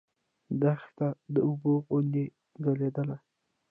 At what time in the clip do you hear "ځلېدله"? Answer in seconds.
2.63-3.17